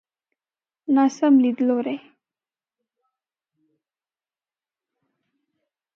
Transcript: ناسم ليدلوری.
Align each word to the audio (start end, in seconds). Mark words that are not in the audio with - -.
ناسم 0.95 1.33
ليدلوری. 1.41 1.97